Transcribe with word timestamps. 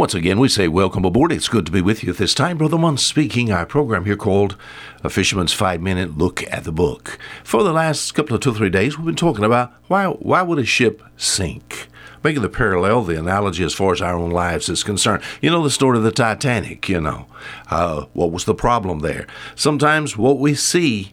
once 0.00 0.14
again, 0.14 0.40
we 0.40 0.48
say 0.48 0.66
welcome 0.66 1.04
aboard. 1.04 1.30
It's 1.30 1.46
good 1.46 1.66
to 1.66 1.72
be 1.72 1.82
with 1.82 2.02
you 2.02 2.12
at 2.12 2.16
this 2.16 2.32
time. 2.32 2.56
Brother 2.56 2.78
Munn 2.78 2.96
speaking. 2.96 3.52
Our 3.52 3.66
program 3.66 4.06
here 4.06 4.16
called 4.16 4.56
A 5.04 5.10
Fisherman's 5.10 5.52
Five 5.52 5.82
Minute 5.82 6.16
Look 6.16 6.42
at 6.50 6.64
the 6.64 6.72
Book. 6.72 7.18
For 7.44 7.62
the 7.62 7.74
last 7.74 8.12
couple 8.12 8.34
of 8.34 8.40
two 8.40 8.52
or 8.52 8.54
three 8.54 8.70
days, 8.70 8.96
we've 8.96 9.04
been 9.04 9.14
talking 9.14 9.44
about 9.44 9.74
why, 9.88 10.06
why 10.06 10.40
would 10.40 10.58
a 10.58 10.64
ship 10.64 11.02
sink? 11.18 11.86
Making 12.24 12.40
the 12.40 12.48
parallel, 12.48 13.02
the 13.02 13.18
analogy 13.18 13.62
as 13.62 13.74
far 13.74 13.92
as 13.92 14.00
our 14.00 14.16
own 14.16 14.30
lives 14.30 14.70
is 14.70 14.82
concerned. 14.82 15.22
You 15.42 15.50
know 15.50 15.62
the 15.62 15.68
story 15.68 15.98
of 15.98 16.04
the 16.04 16.12
Titanic, 16.12 16.88
you 16.88 17.02
know. 17.02 17.26
Uh, 17.70 18.06
what 18.14 18.32
was 18.32 18.46
the 18.46 18.54
problem 18.54 19.00
there? 19.00 19.26
Sometimes 19.54 20.16
what 20.16 20.38
we 20.38 20.54
see 20.54 21.12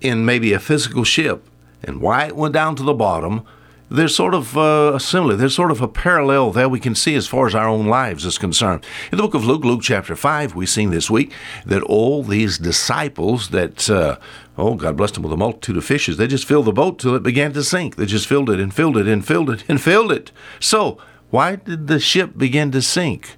in 0.00 0.24
maybe 0.24 0.52
a 0.52 0.58
physical 0.58 1.04
ship 1.04 1.48
and 1.84 2.00
why 2.00 2.26
it 2.26 2.34
went 2.34 2.54
down 2.54 2.74
to 2.74 2.82
the 2.82 2.92
bottom 2.92 3.46
there's 3.88 4.16
sort 4.16 4.34
of 4.34 4.56
uh, 4.56 4.98
similar. 4.98 5.36
There's 5.36 5.54
sort 5.54 5.70
of 5.70 5.80
a 5.80 5.88
parallel 5.88 6.50
there 6.50 6.68
we 6.68 6.80
can 6.80 6.94
see 6.94 7.14
as 7.14 7.26
far 7.26 7.46
as 7.46 7.54
our 7.54 7.68
own 7.68 7.86
lives 7.86 8.24
is 8.24 8.38
concerned. 8.38 8.84
In 9.12 9.16
the 9.16 9.22
book 9.22 9.34
of 9.34 9.44
Luke, 9.44 9.64
Luke 9.64 9.82
chapter 9.82 10.16
5, 10.16 10.54
we've 10.54 10.68
seen 10.68 10.90
this 10.90 11.08
week 11.08 11.32
that 11.64 11.82
all 11.82 12.22
these 12.22 12.58
disciples 12.58 13.50
that, 13.50 13.88
uh, 13.88 14.18
oh, 14.58 14.74
God 14.74 14.96
bless 14.96 15.12
them 15.12 15.22
with 15.22 15.32
a 15.32 15.36
multitude 15.36 15.76
of 15.76 15.84
fishes, 15.84 16.16
they 16.16 16.26
just 16.26 16.46
filled 16.46 16.66
the 16.66 16.72
boat 16.72 16.98
till 16.98 17.14
it 17.14 17.22
began 17.22 17.52
to 17.52 17.62
sink. 17.62 17.96
They 17.96 18.06
just 18.06 18.26
filled 18.26 18.50
it 18.50 18.58
and 18.58 18.74
filled 18.74 18.96
it 18.96 19.06
and 19.06 19.24
filled 19.24 19.50
it 19.50 19.64
and 19.68 19.80
filled 19.80 20.10
it. 20.10 20.32
So, 20.58 20.98
why 21.30 21.56
did 21.56 21.86
the 21.86 22.00
ship 22.00 22.36
begin 22.36 22.72
to 22.72 22.82
sink? 22.82 23.36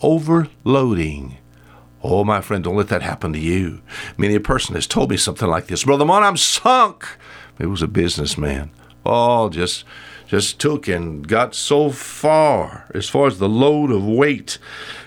Overloading. 0.00 1.36
Oh, 2.02 2.24
my 2.24 2.40
friend, 2.40 2.64
don't 2.64 2.76
let 2.76 2.88
that 2.88 3.02
happen 3.02 3.34
to 3.34 3.38
you. 3.38 3.82
Many 4.16 4.34
a 4.34 4.40
person 4.40 4.74
has 4.74 4.86
told 4.86 5.10
me 5.10 5.18
something 5.18 5.48
like 5.48 5.66
this 5.66 5.84
Brother 5.84 6.06
Mon, 6.06 6.22
I'm 6.22 6.38
sunk. 6.38 7.06
It 7.58 7.66
was 7.66 7.82
a 7.82 7.88
businessman 7.88 8.70
all 9.04 9.48
just 9.48 9.84
just 10.30 10.60
took 10.60 10.86
and 10.86 11.26
got 11.26 11.56
so 11.56 11.90
far 11.90 12.88
as 12.94 13.08
far 13.08 13.26
as 13.26 13.40
the 13.40 13.48
load 13.48 13.90
of 13.90 14.06
weight. 14.06 14.58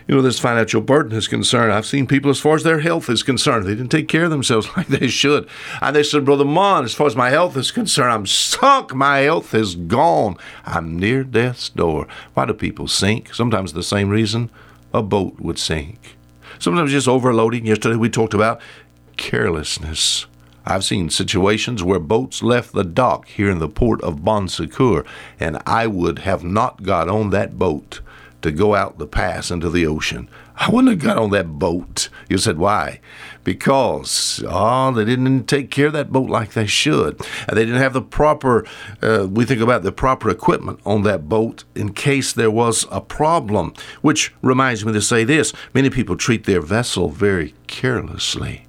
You 0.05 0.16
know 0.16 0.21
this 0.21 0.38
financial 0.38 0.81
burden 0.81 1.17
is 1.17 1.29
concerned. 1.29 1.71
I've 1.71 1.85
seen 1.85 2.07
people 2.07 2.29
as 2.29 2.41
far 2.41 2.55
as 2.55 2.63
their 2.63 2.81
health 2.81 3.09
is 3.09 3.23
concerned. 3.23 3.66
They 3.66 3.73
didn't 3.73 3.91
take 3.91 4.09
care 4.09 4.25
of 4.25 4.31
themselves 4.31 4.67
like 4.77 4.88
they 4.88 5.08
should. 5.08 5.47
And 5.81 5.95
they 5.95 6.03
said 6.03 6.25
brother 6.25 6.44
mon 6.44 6.83
as 6.83 6.94
far 6.94 7.08
as 7.08 7.16
my 7.16 7.30
health 7.30 7.55
is 7.55 7.72
concerned 7.72 8.11
i'm 8.11 8.25
sunk 8.25 8.94
my 8.94 9.19
health 9.19 9.53
is 9.53 9.75
gone. 9.75 10.35
I'm 10.66 11.00
near 11.00 11.23
death's 11.23 11.69
door. 11.69 12.05
Why 12.33 12.45
do 12.45 12.53
people 12.53 12.89
sink? 12.89 13.33
Sometimes 13.33 13.72
the 13.72 13.83
same 13.83 14.09
reason 14.09 14.50
a 14.94 15.02
boat 15.02 15.39
would 15.39 15.57
sink. 15.57 16.17
Sometimes 16.59 16.91
just 16.91 17.07
overloading. 17.07 17.66
Yesterday 17.66 17.95
we 17.95 18.09
talked 18.09 18.33
about 18.33 18.59
carelessness 19.16 20.25
I've 20.66 20.86
seen 20.86 21.09
situations 21.09 21.83
where 21.83 22.00
boats 22.00 22.42
left 22.42 22.73
the 22.73 22.83
dock 22.83 23.28
here 23.28 23.50
in 23.50 23.59
the 23.59 23.67
port 23.67 24.02
of 24.02 24.23
Bon 24.23 24.47
Secour, 24.47 25.06
and 25.39 25.61
I 25.66 25.88
would 25.88 26.19
have 26.19 26.44
not 26.44 26.83
got 26.83 27.09
on 27.09 27.31
that 27.31 27.59
boat 27.59 28.02
to 28.44 28.52
go 28.52 28.75
out 28.75 28.97
the 28.97 29.08
pass 29.08 29.50
into 29.50 29.69
the 29.69 29.88
ocean. 29.88 30.30
I 30.56 30.69
wouldn't 30.69 30.91
have 30.91 31.03
got 31.03 31.17
on 31.17 31.31
that 31.31 31.58
boat. 31.58 32.09
You 32.30 32.38
said, 32.38 32.58
why? 32.58 33.00
Because, 33.44 34.44
oh, 34.47 34.91
they 34.91 35.06
didn't 35.06 35.45
take 35.45 35.72
care 35.72 35.88
of 35.88 35.94
that 35.94 36.11
boat 36.11 36.30
like 36.30 36.53
they 36.53 36.67
should. 36.67 37.19
They 37.52 37.66
didn't 37.66 37.81
have 37.81 37.94
the 37.94 38.02
proper, 38.02 38.66
uh, 39.02 39.28
we 39.30 39.45
think 39.45 39.61
about 39.61 39.84
the 39.84 39.91
proper 39.91 40.30
equipment 40.30 40.80
on 40.86 41.03
that 41.03 41.28
boat 41.28 41.64
in 41.73 41.94
case 41.94 42.34
there 42.34 42.52
was 42.52 42.86
a 42.91 43.02
problem. 43.02 43.73
Which 44.02 44.34
reminds 44.41 44.86
me 44.86 44.94
to 44.94 45.02
say 45.02 45.23
this 45.23 45.53
many 45.73 45.89
people 45.89 46.16
treat 46.16 46.44
their 46.44 46.61
vessel 46.61 47.09
very 47.09 47.56
carelessly. 47.67 48.67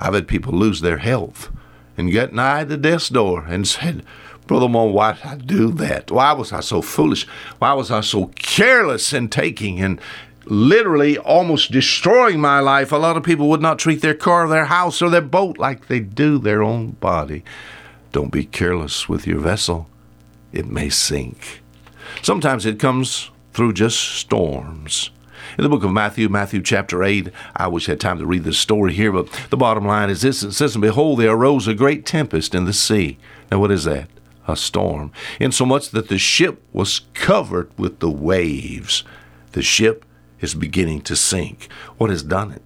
I've 0.00 0.14
had 0.14 0.28
people 0.28 0.52
lose 0.52 0.80
their 0.80 0.98
health 0.98 1.50
and 1.96 2.10
get 2.10 2.32
nigh 2.32 2.64
the 2.64 2.76
death's 2.76 3.08
door 3.08 3.44
and 3.48 3.66
said, 3.66 4.04
Brother 4.46 4.68
Mon, 4.68 4.92
why 4.92 5.12
did 5.12 5.24
I 5.24 5.36
do 5.36 5.72
that? 5.72 6.10
Why 6.10 6.32
was 6.32 6.52
I 6.52 6.60
so 6.60 6.80
foolish? 6.80 7.26
Why 7.58 7.72
was 7.72 7.90
I 7.90 8.00
so 8.00 8.26
careless 8.36 9.12
in 9.12 9.28
taking 9.28 9.80
and 9.80 10.00
literally 10.44 11.18
almost 11.18 11.72
destroying 11.72 12.40
my 12.40 12.60
life? 12.60 12.92
A 12.92 12.96
lot 12.96 13.16
of 13.16 13.24
people 13.24 13.48
would 13.48 13.62
not 13.62 13.78
treat 13.78 14.02
their 14.02 14.14
car, 14.14 14.46
their 14.46 14.66
house, 14.66 15.02
or 15.02 15.10
their 15.10 15.20
boat 15.20 15.58
like 15.58 15.88
they 15.88 15.98
do 15.98 16.38
their 16.38 16.62
own 16.62 16.92
body. 16.92 17.42
Don't 18.12 18.30
be 18.30 18.44
careless 18.44 19.08
with 19.08 19.26
your 19.26 19.40
vessel, 19.40 19.88
it 20.52 20.66
may 20.66 20.90
sink. 20.90 21.62
Sometimes 22.22 22.64
it 22.64 22.78
comes 22.78 23.30
through 23.52 23.72
just 23.72 23.98
storms. 23.98 25.10
In 25.58 25.64
the 25.64 25.68
book 25.68 25.84
of 25.84 25.90
Matthew, 25.90 26.28
Matthew 26.28 26.62
chapter 26.62 27.02
8, 27.02 27.30
I 27.54 27.68
wish 27.68 27.88
I 27.88 27.92
had 27.92 28.00
time 28.00 28.18
to 28.18 28.26
read 28.26 28.44
this 28.44 28.58
story 28.58 28.92
here, 28.92 29.12
but 29.12 29.30
the 29.50 29.56
bottom 29.56 29.86
line 29.86 30.10
is 30.10 30.22
this 30.22 30.42
it 30.42 30.52
says, 30.52 30.74
And 30.74 30.82
behold, 30.82 31.20
there 31.20 31.32
arose 31.32 31.66
a 31.66 31.74
great 31.74 32.04
tempest 32.04 32.54
in 32.54 32.64
the 32.64 32.72
sea. 32.72 33.18
Now, 33.50 33.58
what 33.60 33.70
is 33.70 33.84
that? 33.84 34.08
A 34.48 34.56
storm. 34.56 35.12
Insomuch 35.40 35.90
that 35.90 36.08
the 36.08 36.18
ship 36.18 36.62
was 36.72 37.00
covered 37.14 37.70
with 37.78 38.00
the 38.00 38.10
waves. 38.10 39.04
The 39.52 39.62
ship 39.62 40.04
is 40.40 40.54
beginning 40.54 41.02
to 41.02 41.16
sink. 41.16 41.68
What 41.98 42.10
has 42.10 42.22
done 42.22 42.52
it? 42.52 42.62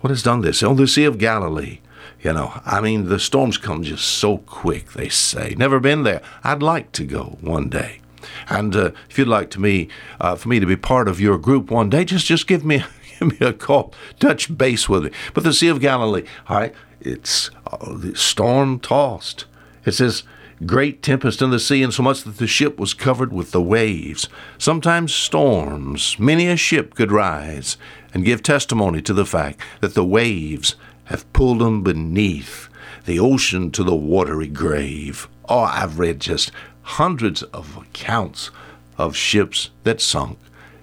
What 0.00 0.10
has 0.10 0.22
done 0.22 0.40
this? 0.40 0.62
On 0.62 0.76
the 0.76 0.88
Sea 0.88 1.04
of 1.04 1.18
Galilee. 1.18 1.80
You 2.22 2.32
know, 2.34 2.60
I 2.66 2.80
mean, 2.80 3.06
the 3.06 3.18
storms 3.18 3.56
come 3.56 3.82
just 3.82 4.04
so 4.04 4.38
quick, 4.38 4.92
they 4.92 5.08
say. 5.08 5.54
Never 5.56 5.80
been 5.80 6.02
there. 6.02 6.20
I'd 6.44 6.62
like 6.62 6.92
to 6.92 7.04
go 7.04 7.38
one 7.40 7.68
day. 7.68 7.99
And 8.48 8.74
uh, 8.74 8.90
if 9.08 9.18
you'd 9.18 9.28
like 9.28 9.50
to 9.50 9.60
me, 9.60 9.88
uh, 10.20 10.34
for 10.36 10.48
me 10.48 10.60
to 10.60 10.66
be 10.66 10.76
part 10.76 11.08
of 11.08 11.20
your 11.20 11.38
group 11.38 11.70
one 11.70 11.90
day, 11.90 12.04
just 12.04 12.26
just 12.26 12.46
give 12.46 12.64
me 12.64 12.84
give 13.18 13.40
me 13.40 13.46
a 13.46 13.52
call, 13.52 13.92
touch 14.18 14.56
base 14.56 14.88
with 14.88 15.04
me. 15.04 15.10
But 15.34 15.44
the 15.44 15.52
Sea 15.52 15.68
of 15.68 15.80
Galilee, 15.80 16.24
all 16.48 16.58
right, 16.58 16.74
it's 17.00 17.50
uh, 17.66 17.96
storm 18.14 18.80
tossed. 18.80 19.46
It 19.84 19.92
says 19.92 20.22
great 20.66 21.02
tempest 21.02 21.40
in 21.40 21.50
the 21.50 21.58
sea, 21.58 21.82
and 21.82 21.92
so 21.92 22.02
much 22.02 22.22
that 22.22 22.38
the 22.38 22.46
ship 22.46 22.78
was 22.78 22.94
covered 22.94 23.32
with 23.32 23.50
the 23.50 23.62
waves. 23.62 24.28
Sometimes 24.58 25.14
storms, 25.14 26.18
many 26.18 26.46
a 26.48 26.56
ship 26.56 26.94
could 26.94 27.12
rise 27.12 27.76
and 28.12 28.24
give 28.24 28.42
testimony 28.42 29.00
to 29.02 29.14
the 29.14 29.26
fact 29.26 29.60
that 29.80 29.94
the 29.94 30.04
waves 30.04 30.76
have 31.04 31.30
pulled 31.32 31.60
them 31.60 31.82
beneath 31.82 32.68
the 33.06 33.18
ocean 33.18 33.70
to 33.72 33.82
the 33.82 33.94
watery 33.94 34.48
grave. 34.48 35.28
Oh, 35.48 35.60
I've 35.60 35.98
read 35.98 36.20
just 36.20 36.52
hundreds 36.82 37.42
of 37.42 37.76
accounts 37.76 38.50
of 38.98 39.16
ships 39.16 39.70
that 39.84 40.00
sunk 40.00 40.38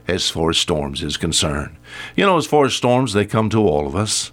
as 0.08 0.30
far 0.30 0.50
as 0.50 0.58
storms 0.58 1.04
is 1.04 1.18
concerned. 1.18 1.76
You 2.16 2.26
know, 2.26 2.38
as 2.38 2.46
far 2.46 2.66
as 2.66 2.74
storms, 2.74 3.14
they 3.14 3.26
come 3.26 3.50
to 3.50 3.68
all 3.68 3.86
of 3.86 3.96
us. 3.96 4.32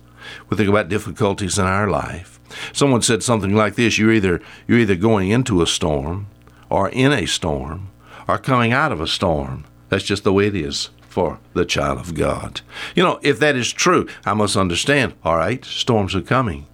We 0.48 0.56
think 0.56 0.68
about 0.68 0.88
difficulties 0.88 1.58
in 1.58 1.66
our 1.66 1.88
life. 1.88 2.40
Someone 2.72 3.02
said 3.02 3.22
something 3.22 3.54
like 3.54 3.74
this 3.74 3.98
you're 3.98 4.12
either, 4.12 4.40
you're 4.66 4.78
either 4.78 4.94
going 4.94 5.30
into 5.30 5.62
a 5.62 5.66
storm, 5.66 6.28
or 6.70 6.88
in 6.88 7.12
a 7.12 7.26
storm, 7.26 7.90
or 8.28 8.38
coming 8.38 8.72
out 8.72 8.92
of 8.92 9.00
a 9.00 9.06
storm. 9.06 9.64
That's 9.88 10.04
just 10.04 10.24
the 10.24 10.32
way 10.32 10.46
it 10.46 10.56
is 10.56 10.90
for 11.08 11.38
the 11.52 11.64
child 11.64 11.98
of 11.98 12.14
God. 12.14 12.60
You 12.94 13.02
know, 13.02 13.20
if 13.22 13.38
that 13.38 13.56
is 13.56 13.72
true, 13.72 14.08
I 14.24 14.34
must 14.34 14.56
understand 14.56 15.14
all 15.24 15.36
right, 15.36 15.64
storms 15.64 16.14
are 16.14 16.22
coming. 16.22 16.66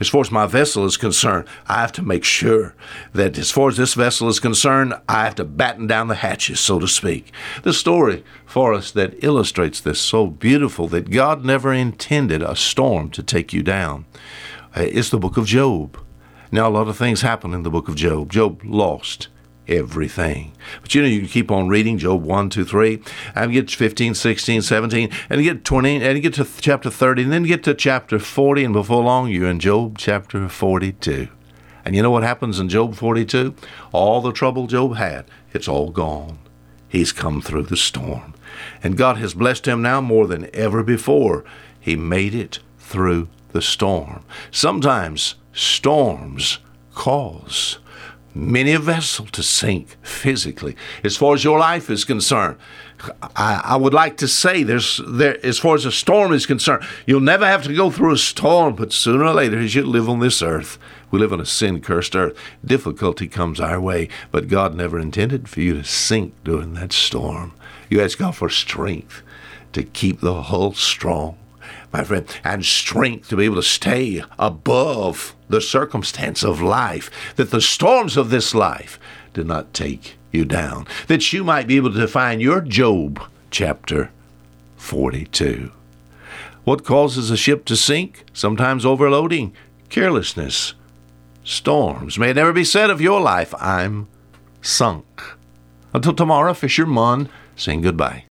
As 0.00 0.08
far 0.08 0.20
as 0.20 0.30
my 0.30 0.46
vessel 0.46 0.84
is 0.84 0.96
concerned, 0.96 1.46
I 1.66 1.80
have 1.80 1.92
to 1.92 2.02
make 2.02 2.24
sure 2.24 2.74
that 3.12 3.38
as 3.38 3.50
far 3.50 3.68
as 3.68 3.76
this 3.76 3.94
vessel 3.94 4.28
is 4.28 4.40
concerned, 4.40 4.94
I 5.08 5.24
have 5.24 5.36
to 5.36 5.44
batten 5.44 5.86
down 5.86 6.08
the 6.08 6.16
hatches, 6.16 6.60
so 6.60 6.78
to 6.78 6.88
speak. 6.88 7.32
The 7.62 7.72
story 7.72 8.24
for 8.46 8.72
us 8.72 8.90
that 8.92 9.22
illustrates 9.22 9.80
this 9.80 10.00
so 10.00 10.26
beautiful 10.26 10.88
that 10.88 11.10
God 11.10 11.44
never 11.44 11.72
intended 11.72 12.42
a 12.42 12.56
storm 12.56 13.10
to 13.10 13.22
take 13.22 13.52
you 13.52 13.62
down 13.62 14.06
uh, 14.76 14.82
is 14.82 15.10
the 15.10 15.18
book 15.18 15.36
of 15.36 15.46
Job. 15.46 15.98
Now, 16.50 16.68
a 16.68 16.70
lot 16.70 16.88
of 16.88 16.96
things 16.96 17.20
happen 17.20 17.52
in 17.52 17.62
the 17.62 17.70
book 17.70 17.88
of 17.88 17.94
Job. 17.94 18.30
Job 18.30 18.62
lost 18.64 19.28
everything. 19.66 20.52
But 20.88 20.94
you 20.94 21.02
know, 21.02 21.08
you 21.08 21.20
can 21.20 21.28
keep 21.28 21.50
on 21.50 21.68
reading 21.68 21.98
Job 21.98 22.22
1, 22.22 22.48
2, 22.48 22.64
3, 22.64 23.02
and 23.34 23.52
get 23.52 23.70
15, 23.70 24.14
16, 24.14 24.62
17, 24.62 25.10
and 25.28 25.42
get 25.42 25.62
20, 25.62 26.02
and 26.02 26.16
you 26.16 26.22
get 26.22 26.32
to 26.32 26.46
chapter 26.62 26.88
30, 26.88 27.24
and 27.24 27.32
then 27.32 27.42
you 27.42 27.48
get 27.48 27.62
to 27.64 27.74
chapter 27.74 28.18
40, 28.18 28.64
and 28.64 28.72
before 28.72 29.04
long, 29.04 29.28
you're 29.28 29.50
in 29.50 29.60
Job 29.60 29.98
chapter 29.98 30.48
42. 30.48 31.28
And 31.84 31.94
you 31.94 32.00
know 32.00 32.10
what 32.10 32.22
happens 32.22 32.58
in 32.58 32.70
Job 32.70 32.94
42? 32.94 33.54
All 33.92 34.22
the 34.22 34.32
trouble 34.32 34.66
Job 34.66 34.96
had, 34.96 35.26
it's 35.52 35.68
all 35.68 35.90
gone. 35.90 36.38
He's 36.88 37.12
come 37.12 37.42
through 37.42 37.64
the 37.64 37.76
storm. 37.76 38.32
And 38.82 38.96
God 38.96 39.18
has 39.18 39.34
blessed 39.34 39.68
him 39.68 39.82
now 39.82 40.00
more 40.00 40.26
than 40.26 40.48
ever 40.54 40.82
before. 40.82 41.44
He 41.78 41.96
made 41.96 42.34
it 42.34 42.60
through 42.78 43.28
the 43.52 43.60
storm. 43.60 44.24
Sometimes 44.50 45.34
storms 45.52 46.60
cause 46.94 47.78
many 48.38 48.72
a 48.72 48.78
vessel 48.78 49.26
to 49.26 49.42
sink 49.42 49.96
physically. 50.02 50.76
As 51.02 51.16
far 51.16 51.34
as 51.34 51.42
your 51.42 51.58
life 51.58 51.90
is 51.90 52.04
concerned, 52.04 52.56
I, 53.36 53.60
I, 53.64 53.76
would 53.76 53.92
like 53.94 54.16
to 54.18 54.28
say 54.28 54.62
there's 54.62 55.00
there 55.06 55.44
as 55.44 55.58
far 55.58 55.74
as 55.74 55.84
a 55.84 55.92
storm 55.92 56.32
is 56.32 56.46
concerned, 56.46 56.84
you'll 57.06 57.20
never 57.20 57.46
have 57.46 57.64
to 57.64 57.74
go 57.74 57.90
through 57.90 58.12
a 58.12 58.18
storm, 58.18 58.76
but 58.76 58.92
sooner 58.92 59.24
or 59.24 59.34
later, 59.34 59.58
as 59.58 59.74
you 59.74 59.82
live 59.82 60.08
on 60.08 60.20
this 60.20 60.40
earth, 60.40 60.78
we 61.10 61.18
live 61.18 61.32
on 61.32 61.40
a 61.40 61.46
sin 61.46 61.80
cursed 61.80 62.14
earth. 62.14 62.36
Difficulty 62.64 63.28
comes 63.28 63.60
our 63.60 63.80
way, 63.80 64.08
but 64.30 64.48
God 64.48 64.74
never 64.74 64.98
intended 64.98 65.48
for 65.48 65.60
you 65.60 65.74
to 65.74 65.84
sink 65.84 66.34
during 66.44 66.74
that 66.74 66.92
storm. 66.92 67.52
You 67.88 68.00
ask 68.00 68.18
God 68.18 68.36
for 68.36 68.50
strength 68.50 69.22
to 69.72 69.82
keep 69.82 70.20
the 70.20 70.42
hull 70.42 70.74
strong 70.74 71.38
my 71.92 72.04
friend, 72.04 72.26
and 72.44 72.64
strength 72.64 73.28
to 73.28 73.36
be 73.36 73.44
able 73.44 73.56
to 73.56 73.62
stay 73.62 74.22
above 74.38 75.34
the 75.48 75.60
circumstance 75.60 76.42
of 76.42 76.60
life, 76.60 77.10
that 77.36 77.50
the 77.50 77.60
storms 77.60 78.16
of 78.16 78.30
this 78.30 78.54
life 78.54 78.98
did 79.34 79.46
not 79.46 79.72
take 79.74 80.16
you 80.32 80.44
down, 80.44 80.86
that 81.06 81.32
you 81.32 81.44
might 81.44 81.66
be 81.66 81.76
able 81.76 81.92
to 81.92 82.08
find 82.08 82.42
your 82.42 82.60
Job 82.60 83.22
chapter 83.50 84.10
42. 84.76 85.72
What 86.64 86.84
causes 86.84 87.30
a 87.30 87.36
ship 87.36 87.64
to 87.66 87.76
sink? 87.76 88.24
Sometimes 88.32 88.84
overloading, 88.84 89.54
carelessness, 89.88 90.74
storms. 91.42 92.18
May 92.18 92.30
it 92.30 92.36
never 92.36 92.52
be 92.52 92.64
said 92.64 92.90
of 92.90 93.00
your 93.00 93.20
life, 93.20 93.54
I'm 93.58 94.06
sunk. 94.60 95.22
Until 95.94 96.12
tomorrow, 96.12 96.52
Fisherman, 96.52 97.30
saying 97.56 97.80
goodbye. 97.80 98.24